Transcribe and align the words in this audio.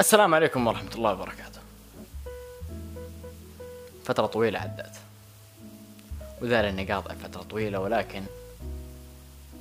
السلام 0.00 0.34
عليكم 0.34 0.66
ورحمة 0.66 0.94
الله 0.94 1.12
وبركاته. 1.12 1.60
فترة 4.04 4.26
طويلة 4.26 4.58
عدت. 4.58 4.92
وذا 6.42 6.62
لاني 6.62 6.92
قاطع 6.92 7.14
فترة 7.14 7.42
طويلة 7.42 7.78
ولكن 7.78 8.24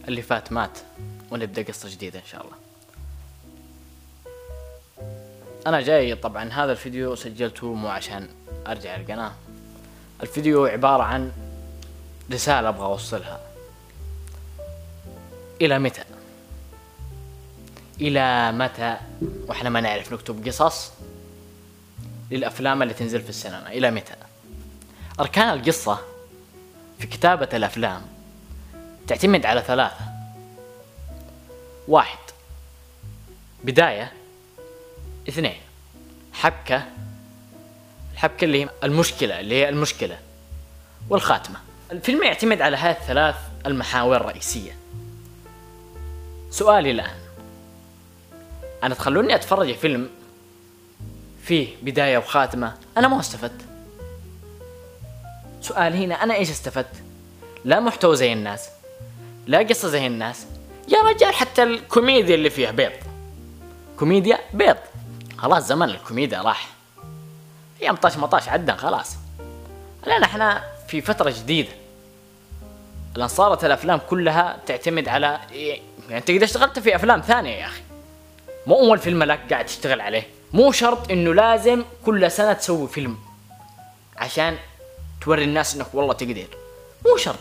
اللي 0.08 0.22
فات 0.22 0.52
مات 0.52 0.80
ونبدأ 1.32 1.64
قصة 1.64 1.90
جديدة 1.90 2.20
إن 2.20 2.26
شاء 2.26 2.46
الله. 2.46 2.56
أنا 5.68 5.82
جاي 5.82 6.16
طبعا 6.16 6.50
هذا 6.50 6.72
الفيديو 6.72 7.16
سجلته 7.16 7.74
مو 7.74 7.88
عشان 7.88 8.30
أرجع 8.68 8.96
ألقناة. 8.96 9.32
الفيديو 10.22 10.66
عبارة 10.66 11.04
عن 11.04 11.32
رسالة 12.32 12.70
أبغى 12.70 12.86
أوصلها. 12.86 13.40
إلى 15.62 15.80
متى؟ 15.80 16.04
إلى 18.02 18.52
متى؟ 18.52 18.98
وإحنا 19.48 19.70
ما 19.70 19.82
نعرف 19.82 20.14
نكتب 20.14 20.48
قصص 20.48 20.92
للأفلام 22.32 22.82
اللي 22.82 22.94
تنزل 22.94 23.22
في 23.22 23.30
السينما. 23.30 23.68
إلى 23.68 23.92
متى؟ 23.92 24.16
أركان 25.20 25.50
القصة 25.50 26.00
في 27.00 27.08
كتابة 27.08 27.50
الأفلام 27.54 28.02
تعتمد 29.08 29.46
على 29.46 29.62
ثلاثة. 29.62 30.06
واحد. 31.88 32.18
بداية. 33.64 34.14
اثنين. 35.30 35.62
حبكة. 36.34 36.84
الحبكة 38.14 38.46
اللي 38.46 38.64
هي 38.64 38.70
المشكلة 38.84 39.40
اللي 39.40 39.56
هي 39.56 39.70
المشكلة. 39.70 40.18
والخاتمة. 41.10 41.60
الفيلم 41.92 42.24
يعتمد 42.24 42.62
على 42.62 42.78
هذه 42.78 42.98
الثلاث 42.98 43.36
المحاور 43.66 44.16
الرئيسية. 44.16 44.78
سؤالي 46.52 46.92
الآن. 46.92 47.25
أنا 48.84 48.96
تخلوني 48.96 49.36
أتفرج 49.36 49.76
فيلم 49.76 50.10
فيه 51.44 51.68
بداية 51.82 52.18
وخاتمة. 52.18 52.74
أنا 52.98 53.08
ما 53.08 53.20
استفدت. 53.20 53.62
سؤال 55.62 55.94
هنا 55.94 56.24
أنا 56.24 56.36
إيش 56.36 56.50
استفدت؟ 56.50 57.04
لا 57.66 57.80
محتوى 57.80 58.16
زي 58.16 58.34
الناس 58.34 58.70
لا 59.48 59.60
قصة 59.60 59.88
زي 59.88 60.08
الناس. 60.08 60.46
يا 60.88 61.02
رجال 61.02 61.34
حتى 61.34 61.64
الكوميديا 61.64 62.36
اللي 62.36 62.50
فيها 62.50 62.72
بيض. 62.72 62.92
كوميديا 64.00 64.40
بيض. 64.54 64.78
خلاص 65.38 65.68
زمن 65.68 65.90
الكوميديا 65.90 66.42
راح. 66.42 66.70
أيام 67.82 67.96
طاش 67.96 68.18
مطاش 68.18 68.50
عدى 68.50 68.72
خلاص. 68.72 69.16
الآن 70.08 70.24
إحنا 70.24 70.64
في 70.88 71.02
فترة 71.02 71.30
جديدة. 71.30 71.72
الآن 73.16 73.28
صارت 73.28 73.66
الأفلام 73.66 74.00
كلها 74.10 74.58
تعتمد 74.66 75.08
على 75.08 75.40
يعني 75.52 75.82
أنت 76.12 76.30
اذا 76.30 76.46
اشتغلت 76.46 76.80
في 76.80 76.96
أفلام 76.96 77.22
ثانية 77.22 77.50
يا 77.50 77.66
أخي. 77.66 77.82
مو 78.68 78.76
أول 78.76 79.00
فيلم 79.00 79.24
لك 79.24 79.40
قاعد 79.54 79.66
تشتغل 79.66 80.02
عليه. 80.02 80.28
مو 80.54 80.72
شرط 80.72 81.12
إنه 81.12 81.34
لازم 81.34 81.84
كل 82.06 82.32
سنة 82.32 82.54
تسوي 82.54 82.88
فيلم. 82.88 83.18
عشان 84.18 84.58
توري 85.22 85.44
الناس 85.44 85.76
إنك 85.76 85.88
والله 85.94 86.14
تقدر. 86.14 86.48
مو 87.06 87.18
شرط. 87.18 87.40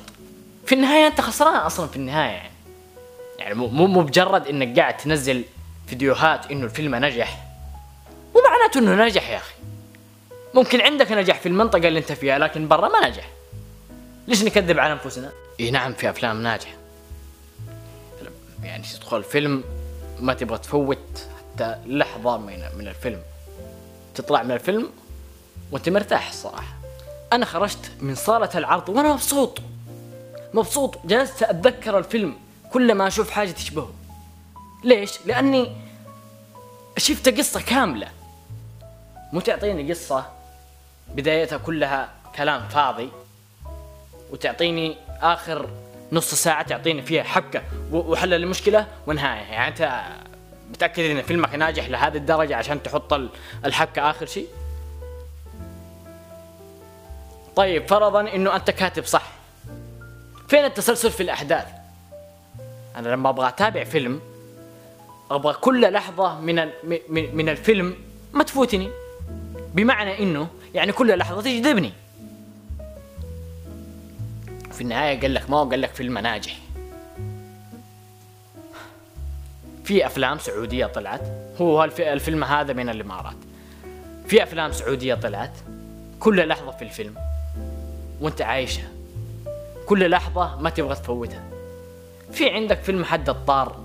في 0.67 0.75
النهاية 0.75 1.06
أنت 1.06 1.20
خسران 1.20 1.55
أصلا 1.55 1.86
في 1.89 1.97
النهاية. 1.97 2.33
يعني 2.33 2.50
يعني 3.39 3.55
مو 3.55 3.67
مو 3.67 4.02
مجرد 4.02 4.47
إنك 4.47 4.78
قاعد 4.78 4.97
تنزل 4.97 5.45
فيديوهات 5.86 6.50
إنه 6.50 6.64
الفيلم 6.64 6.95
نجح. 6.95 7.45
مو 8.34 8.41
معناته 8.50 8.78
إنه 8.78 9.05
نجح 9.05 9.30
يا 9.30 9.36
أخي. 9.36 9.55
ممكن 10.55 10.80
عندك 10.80 11.12
نجح 11.12 11.41
في 11.41 11.48
المنطقة 11.48 11.89
اللي 11.89 11.98
أنت 11.98 12.12
فيها 12.12 12.39
لكن 12.39 12.69
برا 12.69 12.89
ما 12.89 13.08
نجح. 13.08 13.29
ليش 14.29 14.45
نكذب 14.45 14.79
على 14.79 14.92
أنفسنا؟ 14.92 15.33
إي 15.61 15.70
نعم 15.70 15.95
في 15.95 16.11
أفلام 16.11 16.42
ناجحة. 16.42 16.74
يعني 18.63 18.83
تدخل 18.83 19.23
فيلم 19.23 19.64
ما 20.20 20.35
تبغى 20.35 20.58
تفوت 20.58 21.29
حتى 21.39 21.77
لحظة 21.86 22.36
من 22.36 22.63
من 22.79 22.89
الفيلم. 22.89 23.23
تطلع 24.14 24.42
من 24.42 24.51
الفيلم 24.51 24.91
وانت 25.73 25.89
مرتاح 25.89 26.29
الصراحة. 26.29 26.75
أنا 27.33 27.47
خرجت 27.47 27.91
من 28.01 28.14
صالة 28.14 28.51
العرض 28.55 28.89
وأنا 28.89 29.13
مبسوط. 29.13 29.58
مبسوط. 30.55 30.98
جلست 31.07 31.42
أتذكر 31.42 31.98
الفيلم 31.98 32.36
كل 32.73 32.95
ما 32.95 33.07
أشوف 33.07 33.30
حاجة 33.30 33.51
تشبهه. 33.51 33.91
ليش؟ 34.85 35.27
لأني 35.27 35.77
شفت 36.98 37.29
قصة 37.29 37.61
كاملة. 37.61 38.08
مو 39.33 39.41
تعطيني 39.41 39.92
قصة 39.92 40.27
بدايتها 41.14 41.58
كلها 41.58 42.08
كلام 42.36 42.69
فاضي. 42.69 43.08
وتعطيني 44.31 44.96
آخر 45.08 45.69
نص 46.12 46.34
ساعة 46.34 46.62
تعطيني 46.62 47.02
فيها 47.02 47.22
حبكة 47.22 47.62
وحل 47.92 48.34
المشكلة 48.34 48.86
ونهاية. 49.06 49.42
يعني 49.42 49.68
أنت 49.68 50.02
متأكد 50.70 51.04
إن 51.04 51.22
فيلمك 51.22 51.54
ناجح 51.54 51.88
لهذه 51.88 52.16
الدرجة 52.16 52.56
عشان 52.56 52.82
تحط 52.82 53.20
الحبكة 53.64 54.10
آخر 54.10 54.26
شيء؟ 54.26 54.48
طيب 57.56 57.88
فرضا 57.88 58.20
إنه 58.20 58.56
أنت 58.56 58.70
كاتب 58.70 59.04
صح. 59.04 59.32
فين 60.48 60.64
التسلسل 60.64 61.10
في 61.10 61.22
الأحداث؟ 61.22 61.66
أنا 62.96 63.08
لما 63.08 63.28
أبغى 63.28 63.48
أتابع 63.48 63.84
فيلم 63.84 64.20
أبغى 65.30 65.54
كل 65.54 65.92
لحظة 65.92 66.40
من 66.40 66.70
من 67.08 67.48
الفيلم 67.48 67.96
ما 68.32 68.44
تفوتني. 68.44 68.90
بمعنى 69.74 70.22
إنه 70.22 70.48
يعني 70.74 70.92
كل 70.92 71.18
لحظة 71.18 71.42
تجذبني. 71.42 71.92
في 74.74 74.80
النهاية 74.80 75.20
قال 75.20 75.35
لك 75.35 75.51
ما 75.51 75.57
هو؟ 75.57 75.70
قال 75.70 75.80
لك 75.80 75.90
فيلم 75.90 76.18
ناجح. 76.18 76.58
في 79.85 80.07
أفلام 80.07 80.39
سعودية 80.39 80.86
طلعت. 80.86 81.20
هو 81.61 81.85
الفيلم 81.85 82.45
هذا 82.45 82.73
من 82.73 82.89
الإمارات. 82.89 83.36
في 84.27 84.42
أفلام 84.42 84.73
سعودية 84.73 85.14
طلعت. 85.14 85.52
كل 86.20 86.48
لحظة 86.48 86.70
في 86.70 86.83
الفيلم 86.83 87.14
وانت 88.20 88.42
عايشها. 88.42 88.89
كل 89.86 90.11
لحظة 90.11 90.61
ما 90.61 90.70
تبغى 90.70 90.95
تفوتها. 90.95 91.42
في 92.33 92.51
عندك 92.51 92.80
فيلم 92.80 93.05
حد 93.05 93.29
الطار. 93.29 93.80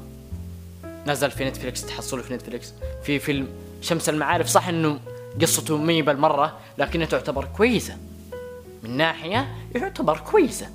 نزل 1.07 1.31
في 1.31 1.45
نتفليكس 1.45 1.85
تحصله 1.85 2.21
في 2.21 2.33
نتفليكس. 2.33 2.73
في 3.03 3.19
فيلم 3.19 3.47
شمس 3.81 4.09
المعارف. 4.09 4.47
صح 4.47 4.67
إنه 4.67 4.99
قصته 5.41 5.77
مي 5.77 6.01
بالمرة 6.01 6.59
لكنها 6.77 7.05
تعتبر 7.05 7.45
كويسة. 7.45 7.97
من 8.83 8.97
ناحية 8.97 9.47
يعتبر 9.75 10.17
كويسة. 10.17 10.69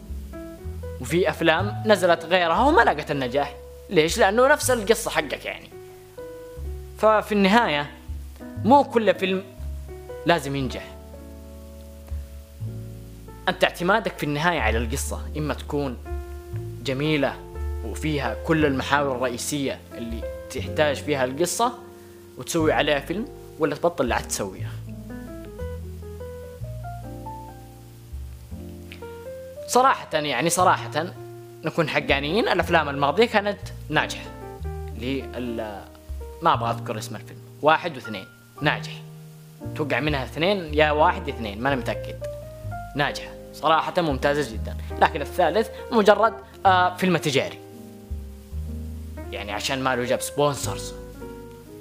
وفي 1.00 1.28
أفلام 1.28 1.82
نزلت 1.87 2.25
غيرها 2.25 2.60
وما 2.60 2.82
لقت 2.82 3.10
النجاح. 3.10 3.55
ليش؟ 3.91 4.19
لأنه 4.19 4.49
نفس 4.49 4.71
القصة 4.71 5.10
حقك 5.10 5.44
يعني. 5.44 5.69
ففي 6.99 7.32
النهاية 7.32 7.91
مو 8.65 8.84
كل 8.84 9.15
فيلم 9.15 9.44
لازم 10.27 10.56
ينجح. 10.56 10.94
أنت 13.49 13.65
اعتمادك 13.65 14.19
في 14.19 14.25
النهاية 14.25 14.60
على 14.60 14.78
القصة 14.78 15.21
إما 15.37 15.55
تكون 15.55 15.97
جميلة 16.84 17.37
وفيها 17.84 18.37
كل 18.47 18.66
المحاور 18.66 19.16
الرئيسية 19.16 19.78
اللي 19.94 20.21
تحتاج 20.50 20.97
فيها 20.97 21.25
القصة 21.25 21.72
وتسوي 22.38 22.72
عليها 22.72 23.00
فيلم 23.00 23.28
ولا 23.59 23.76
تبطل 23.76 24.09
لا 24.09 24.21
تسويها. 24.21 24.71
صراحة 29.67 30.09
يعني 30.13 30.51
صراحة 30.51 31.07
نكون 31.65 31.89
حقانيين 31.89 32.49
الأفلام 32.49 32.89
الماضية 32.89 33.27
كانت 33.27 33.59
ناجحة. 33.89 34.31
لل 34.99 35.81
ما 36.43 36.55
أبغى 36.55 36.71
أذكر 36.71 36.99
اسم 36.99 37.17
الفيلم. 37.17 37.41
واحد 37.62 37.97
واثنين. 37.97 38.27
ناجح. 38.61 38.93
توقع 39.77 40.00
منها 40.00 40.25
اثنين 40.25 40.75
يا 40.75 40.91
واحد 40.91 41.29
اثنين 41.29 41.61
ما 41.61 41.69
أنا 41.69 41.77
متأكد. 41.77 42.17
ناجحة. 42.97 43.31
صراحة 43.53 43.94
ممتازة 43.99 44.53
جدا. 44.53 44.77
لكن 45.00 45.21
الثالث 45.23 45.69
مجرد 45.93 46.35
آه 46.67 46.97
فيلم 46.97 47.17
تجاري. 47.17 47.59
يعني 49.31 49.53
عشان 49.53 49.83
ما 49.83 49.97
له 49.97 50.05
جاب 50.05 50.21
سبونسرز 50.21 50.94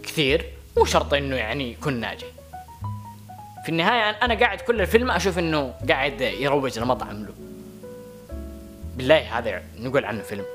كثير. 0.03 0.45
مو 0.77 0.85
شرط 0.85 1.13
إنه 1.13 1.35
يعني 1.35 1.71
يكون 1.71 1.93
ناجح. 1.93 2.27
في 3.63 3.69
النهاية 3.69 4.09
أنا 4.09 4.33
قاعد 4.33 4.61
كل 4.61 4.81
الفيلم 4.81 5.11
أشوف 5.11 5.39
إنه 5.39 5.73
قاعد 5.89 6.21
يروج 6.21 6.79
لمطعم 6.79 7.23
له. 7.23 7.33
بالله 8.97 9.37
هذا 9.37 9.61
نقول 9.79 10.05
عنه 10.05 10.21
فيلم. 10.21 10.45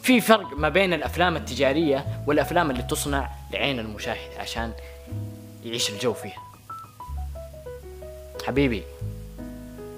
في 0.00 0.20
فرق 0.20 0.56
ما 0.56 0.68
بين 0.68 0.92
الأفلام 0.92 1.36
التجارية 1.36 2.06
والأفلام 2.26 2.70
اللي 2.70 2.82
تصنع 2.82 3.30
لعين 3.52 3.78
المشاهد 3.78 4.38
عشان 4.38 4.72
يعيش 5.64 5.90
الجو 5.90 6.12
فيها. 6.12 6.42
حبيبي 8.46 8.82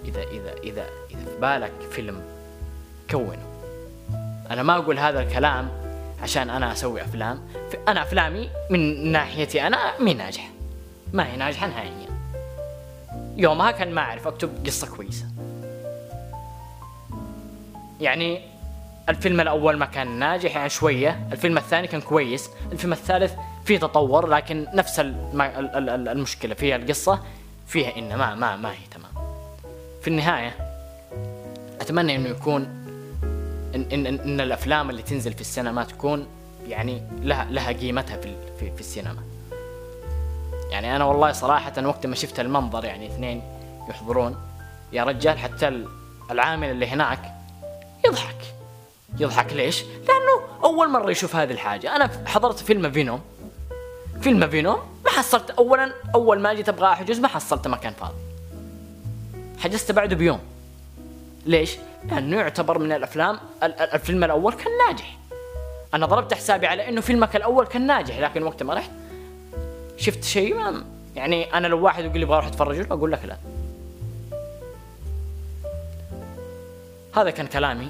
إذا 0.04 0.22
إذا 0.22 0.52
إذا 0.64 0.86
إذا 1.10 1.24
في 1.24 1.40
بالك 1.40 1.72
فيلم 1.90 2.22
كونه. 3.10 3.46
أنا 4.50 4.62
ما 4.62 4.76
أقول 4.76 4.98
هذا 4.98 5.20
الكلام 5.20 5.68
عشان 6.22 6.50
أنا 6.50 6.72
أسوي 6.72 7.02
أفلام. 7.02 7.48
أنا 7.88 8.02
أفلامي 8.02 8.50
من 8.70 9.12
ناحيتي 9.12 9.66
أنا 9.66 10.00
مي 10.00 10.14
ناجحة. 10.14 10.48
ما 11.12 11.32
هي 11.32 11.36
ناجحة 11.36 11.66
نهائيا. 11.66 12.08
يومها 13.36 13.70
كان 13.70 13.94
ما 13.94 14.00
أعرف 14.00 14.26
أكتب 14.26 14.66
قصة 14.66 14.96
كويسة. 14.96 15.26
يعني 18.00 18.40
الفيلم 19.08 19.40
الأول 19.40 19.76
ما 19.76 19.86
كان 19.86 20.18
ناجح 20.18 20.56
يعني 20.56 20.68
شوية. 20.68 21.28
الفيلم 21.32 21.58
الثاني 21.58 21.86
كان 21.86 22.00
كويس. 22.00 22.50
الفيلم 22.72 22.92
الثالث 22.92 23.32
في 23.64 23.78
تطور 23.78 24.26
لكن 24.26 24.66
نفس 24.74 25.00
الم- 25.00 25.40
ال- 25.40 25.76
ال- 25.76 25.88
ال- 25.88 26.08
المشكلة. 26.08 26.54
في 26.54 26.76
القصة 26.76 27.20
فيها 27.66 27.96
ان 27.96 28.14
ما 28.16 28.34
ما 28.34 28.56
ما 28.56 28.70
هي 28.70 28.76
تمام. 28.90 29.24
في 30.02 30.08
النهاية 30.08 30.56
أتمنى 31.80 32.16
إنه 32.16 32.28
يكون 32.28 32.62
ان 33.74 33.86
ان 33.92 34.06
ان, 34.06 34.20
إن 34.20 34.40
الأفلام 34.40 34.90
اللي 34.90 35.02
تنزل 35.02 35.32
في 35.32 35.40
السينما 35.40 35.84
تكون 35.84 36.26
يعني 36.68 37.02
لها 37.20 37.44
لها 37.50 37.72
قيمتها 37.72 38.16
في 38.16 38.34
في, 38.60 38.70
في 38.74 38.80
السينما. 38.80 39.22
يعني 40.70 40.96
أنا 40.96 41.04
والله 41.04 41.32
صراحة 41.32 41.72
وقت 41.86 42.06
ما 42.06 42.14
شفت 42.14 42.40
المنظر 42.40 42.84
يعني 42.84 43.06
اثنين 43.06 43.42
يحضرون 43.90 44.36
يا 44.92 45.04
رجال 45.04 45.38
حتى 45.38 45.68
ال- 45.68 45.88
العامل 46.30 46.70
اللي 46.70 46.86
هناك 46.86 47.33
يضحك. 49.18 49.52
ليش؟ 49.52 49.82
لأنه 49.82 50.64
أول 50.64 50.90
مرة 50.90 51.10
يشوف 51.10 51.36
هذه 51.36 51.52
الحاجة. 51.52 51.96
أنا 51.96 52.10
حضرت 52.26 52.58
فيلم 52.58 52.92
فينوم. 52.92 53.20
فيلم 54.20 54.48
فينوم 54.48 54.78
ما 55.04 55.10
حصلت. 55.10 55.50
اولا 55.50 55.92
أول 56.14 56.40
ما 56.40 56.54
جيت 56.54 56.68
أبغى 56.68 56.86
أحجز 56.86 57.18
ما 57.20 57.28
حصلت 57.28 57.68
مكان 57.68 57.92
فاضي. 57.92 58.14
حجزت 59.58 59.92
بعده 59.92 60.16
بيوم. 60.16 60.40
ليش؟ 61.46 61.76
لأنه 62.10 62.36
يعتبر 62.36 62.78
من 62.78 62.92
الأفلام 62.92 63.38
ال- 63.62 63.80
ال- 63.80 63.92
الفيلم 63.94 64.24
الأول 64.24 64.52
كان 64.52 64.72
ناجح. 64.88 65.18
أنا 65.94 66.06
ضربت 66.06 66.34
حسابي 66.34 66.66
على 66.66 66.88
إنه 66.88 67.00
فيلمك 67.00 67.36
الأول 67.36 67.66
كان 67.66 67.86
ناجح 67.86 68.18
لكن 68.18 68.42
وقت 68.42 68.62
ما 68.62 68.74
رحت 68.74 68.90
شفت 69.96 70.24
شيء 70.24 70.54
ما 70.54 70.84
يعني 71.16 71.54
أنا 71.54 71.66
لو 71.66 71.84
واحد 71.84 72.04
يقول 72.04 72.18
لي 72.18 72.24
أبغى 72.24 72.36
أروح 72.36 72.46
أتفرج 72.46 72.76
له 72.78 72.86
أقول 72.90 73.12
لك 73.12 73.24
لا. 73.24 73.36
هذا 77.16 77.30
كان 77.30 77.46
كلامي. 77.46 77.88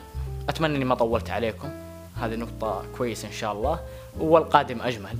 أتمنى 0.48 0.76
إني 0.76 0.84
ما 0.84 0.94
طولت 0.94 1.30
عليكم. 1.30 1.68
هذه 2.16 2.34
نقطة 2.36 2.84
كويسة 2.96 3.28
إن 3.28 3.32
شاء 3.32 3.52
الله. 3.52 3.80
والقادم 4.18 4.80
أجمل. 4.82 5.18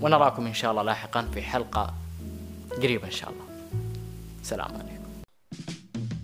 ونراكم 0.00 0.46
إن 0.46 0.54
شاء 0.54 0.70
الله 0.70 0.82
لاحقا 0.82 1.28
في 1.34 1.42
حلقة 1.42 1.94
قريبة 2.76 3.06
إن 3.06 3.10
شاء 3.10 3.30
الله. 3.30 3.44
سلام 4.42 4.68
عليكم. 4.74 5.02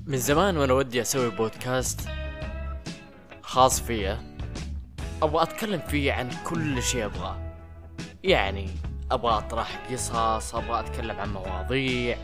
من 0.07 0.19
زمان 0.19 0.57
وأنا 0.57 0.73
ودي 0.73 1.01
أسوي 1.01 1.31
بودكاست 1.31 2.09
خاص 3.43 3.81
فيا 3.81 4.19
أبغى 5.23 5.43
أتكلم 5.43 5.81
فيه 5.81 6.13
عن 6.13 6.31
كل 6.45 6.83
شيء 6.83 7.05
أبغاه. 7.05 7.37
يعني 8.25 8.69
أبغى 9.11 9.39
أطرح 9.39 9.87
قصص 9.91 10.55
أبغى 10.55 10.81
أتكلم 10.81 11.21
عن 11.21 11.33
مواضيع. 11.33 12.19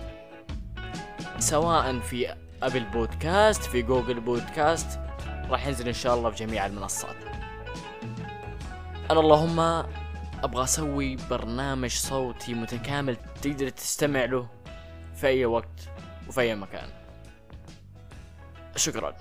سواء 1.38 1.98
في 1.98 2.34
ابل 2.62 2.84
بودكاست 2.84 3.62
في 3.62 3.82
جوجل 3.82 4.20
بودكاست 4.20 5.03
راح 5.50 5.66
ينزل 5.66 5.88
إن 5.88 5.94
شاء 5.94 6.14
الله 6.14 6.30
في 6.30 6.46
جميع 6.46 6.66
المنصات. 6.66 7.16
أنا 9.10 9.20
اللهم 9.20 9.60
أبغى 10.44 10.64
أسوي 10.64 11.16
برنامج 11.30 11.90
صوتي 11.90 12.54
متكامل 12.54 13.16
تقدر 13.42 13.68
تستمع 13.68 14.24
له 14.24 14.48
في 15.14 15.26
أي 15.26 15.44
وقت 15.44 15.88
وفي 16.28 16.40
أي 16.40 16.54
مكان. 16.54 16.88
شكرا. 18.76 19.16